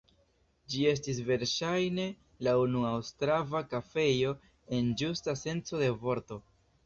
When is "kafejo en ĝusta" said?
3.75-5.39